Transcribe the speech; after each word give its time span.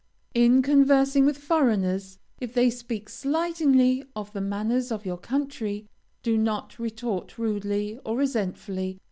In 0.33 0.63
conversing 0.63 1.27
with 1.27 1.37
foreigners, 1.37 2.17
if 2.39 2.55
they 2.55 2.71
speak 2.71 3.07
slightingly 3.07 4.03
of 4.15 4.33
the 4.33 4.41
manners 4.41 4.91
of 4.91 5.05
your 5.05 5.19
country, 5.19 5.85
do 6.23 6.39
not 6.39 6.79
retort 6.79 7.37
rudely, 7.37 7.99
or 8.03 8.17
resentfully. 8.17 8.99